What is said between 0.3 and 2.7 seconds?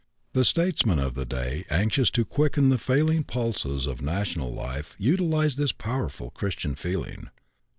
The statesmen of the day, anxious to quicken